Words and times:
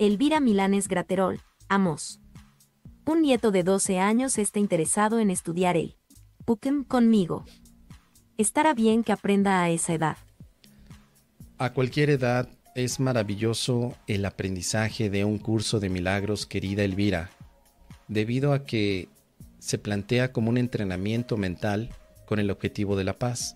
Elvira 0.00 0.40
Milanes 0.40 0.88
Graterol, 0.88 1.42
Amos. 1.68 2.20
Un 3.04 3.20
nieto 3.20 3.50
de 3.50 3.62
12 3.62 3.98
años 3.98 4.38
está 4.38 4.58
interesado 4.58 5.18
en 5.18 5.28
estudiar 5.28 5.76
el 5.76 5.94
Pukem 6.46 6.84
conmigo. 6.84 7.44
Estará 8.38 8.72
bien 8.72 9.04
que 9.04 9.12
aprenda 9.12 9.62
a 9.62 9.68
esa 9.68 9.92
edad. 9.92 10.16
A 11.58 11.74
cualquier 11.74 12.08
edad 12.08 12.48
es 12.74 12.98
maravilloso 12.98 13.94
el 14.06 14.24
aprendizaje 14.24 15.10
de 15.10 15.26
un 15.26 15.36
curso 15.36 15.80
de 15.80 15.90
milagros, 15.90 16.46
querida 16.46 16.82
Elvira, 16.82 17.28
debido 18.08 18.54
a 18.54 18.64
que 18.64 19.10
se 19.58 19.76
plantea 19.76 20.32
como 20.32 20.48
un 20.48 20.56
entrenamiento 20.56 21.36
mental 21.36 21.90
con 22.24 22.38
el 22.38 22.50
objetivo 22.50 22.96
de 22.96 23.04
la 23.04 23.18
paz. 23.18 23.54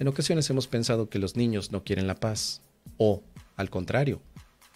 En 0.00 0.08
ocasiones 0.08 0.50
hemos 0.50 0.66
pensado 0.66 1.08
que 1.08 1.20
los 1.20 1.36
niños 1.36 1.70
no 1.70 1.84
quieren 1.84 2.08
la 2.08 2.16
paz, 2.16 2.62
o, 2.96 3.22
al 3.54 3.70
contrario, 3.70 4.20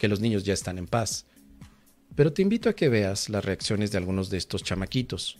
que 0.01 0.07
los 0.07 0.19
niños 0.19 0.43
ya 0.43 0.55
están 0.55 0.79
en 0.79 0.87
paz. 0.87 1.27
Pero 2.15 2.33
te 2.33 2.41
invito 2.41 2.69
a 2.69 2.73
que 2.73 2.89
veas 2.89 3.29
las 3.29 3.45
reacciones 3.45 3.91
de 3.91 3.99
algunos 3.99 4.31
de 4.31 4.37
estos 4.37 4.63
chamaquitos 4.63 5.37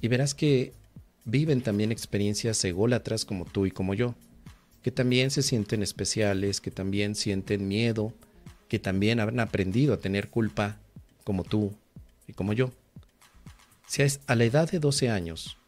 y 0.00 0.08
verás 0.08 0.34
que 0.34 0.72
viven 1.24 1.62
también 1.62 1.92
experiencias 1.92 2.64
ególatras 2.64 3.24
como 3.24 3.44
tú 3.44 3.64
y 3.64 3.70
como 3.70 3.94
yo, 3.94 4.16
que 4.82 4.90
también 4.90 5.30
se 5.30 5.42
sienten 5.42 5.84
especiales, 5.84 6.60
que 6.60 6.72
también 6.72 7.14
sienten 7.14 7.68
miedo, 7.68 8.12
que 8.68 8.80
también 8.80 9.20
han 9.20 9.38
aprendido 9.38 9.94
a 9.94 9.98
tener 9.98 10.30
culpa 10.30 10.80
como 11.22 11.44
tú 11.44 11.72
y 12.26 12.32
como 12.32 12.54
yo. 12.54 12.72
Si 13.86 14.02
a 14.02 14.34
la 14.34 14.44
edad 14.44 14.68
de 14.68 14.80
12 14.80 15.10
años, 15.10 15.58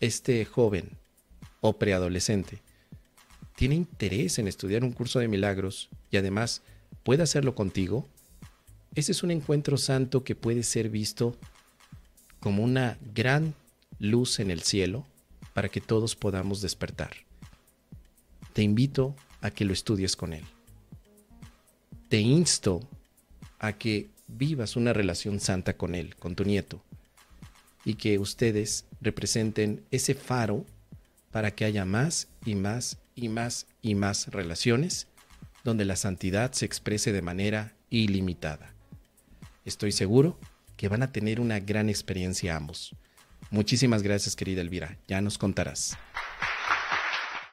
este 0.00 0.44
joven 0.44 0.90
o 1.60 1.78
preadolescente 1.78 2.62
tiene 3.54 3.76
interés 3.76 4.40
en 4.40 4.48
estudiar 4.48 4.82
un 4.82 4.90
curso 4.90 5.20
de 5.20 5.28
milagros 5.28 5.88
y 6.10 6.16
además 6.16 6.62
puede 7.10 7.24
hacerlo 7.24 7.56
contigo, 7.56 8.06
ese 8.94 9.10
es 9.10 9.24
un 9.24 9.32
encuentro 9.32 9.76
santo 9.76 10.22
que 10.22 10.36
puede 10.36 10.62
ser 10.62 10.90
visto 10.90 11.36
como 12.38 12.62
una 12.62 12.98
gran 13.12 13.52
luz 13.98 14.38
en 14.38 14.52
el 14.52 14.62
cielo 14.62 15.04
para 15.52 15.68
que 15.68 15.80
todos 15.80 16.14
podamos 16.14 16.62
despertar. 16.62 17.10
Te 18.52 18.62
invito 18.62 19.16
a 19.40 19.50
que 19.50 19.64
lo 19.64 19.72
estudies 19.72 20.14
con 20.14 20.32
él. 20.32 20.44
Te 22.08 22.20
insto 22.20 22.78
a 23.58 23.72
que 23.72 24.08
vivas 24.28 24.76
una 24.76 24.92
relación 24.92 25.40
santa 25.40 25.76
con 25.76 25.96
él, 25.96 26.14
con 26.14 26.36
tu 26.36 26.44
nieto, 26.44 26.80
y 27.84 27.94
que 27.94 28.20
ustedes 28.20 28.84
representen 29.00 29.82
ese 29.90 30.14
faro 30.14 30.64
para 31.32 31.50
que 31.56 31.64
haya 31.64 31.84
más 31.84 32.28
y 32.44 32.54
más 32.54 32.98
y 33.16 33.28
más 33.28 33.66
y 33.82 33.96
más 33.96 34.28
relaciones 34.28 35.08
donde 35.64 35.84
la 35.84 35.96
santidad 35.96 36.52
se 36.52 36.66
exprese 36.66 37.12
de 37.12 37.22
manera 37.22 37.74
ilimitada. 37.90 38.72
Estoy 39.64 39.92
seguro 39.92 40.38
que 40.76 40.88
van 40.88 41.02
a 41.02 41.12
tener 41.12 41.40
una 41.40 41.60
gran 41.60 41.88
experiencia 41.88 42.56
ambos. 42.56 42.94
Muchísimas 43.50 44.02
gracias 44.02 44.36
querida 44.36 44.60
Elvira, 44.60 44.96
ya 45.08 45.20
nos 45.20 45.38
contarás. 45.38 45.96